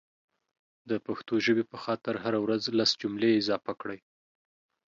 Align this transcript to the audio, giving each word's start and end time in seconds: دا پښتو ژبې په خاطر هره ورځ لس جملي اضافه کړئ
دا 0.89 0.97
پښتو 1.07 1.33
ژبې 1.45 1.63
په 1.71 1.77
خاطر 1.83 2.15
هره 2.23 2.39
ورځ 2.45 2.61
لس 2.77 2.91
جملي 3.01 3.31
اضافه 3.41 3.73
کړئ 3.81 3.99